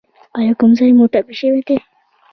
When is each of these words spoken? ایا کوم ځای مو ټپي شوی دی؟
ایا 0.37 0.53
کوم 0.59 0.71
ځای 0.77 0.91
مو 0.97 1.05
ټپي 1.13 1.35
شوی 1.39 1.61
دی؟ 1.67 1.77